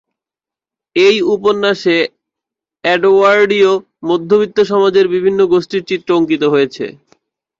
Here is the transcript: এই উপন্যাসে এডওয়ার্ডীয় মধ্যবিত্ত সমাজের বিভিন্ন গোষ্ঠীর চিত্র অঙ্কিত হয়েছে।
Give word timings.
এই 0.95 1.15
উপন্যাসে 1.33 1.97
এডওয়ার্ডীয় 2.83 3.71
মধ্যবিত্ত 4.03 4.57
সমাজের 4.71 5.05
বিভিন্ন 5.15 5.39
গোষ্ঠীর 5.53 5.83
চিত্র 5.89 6.09
অঙ্কিত 6.17 6.43
হয়েছে। 6.53 6.85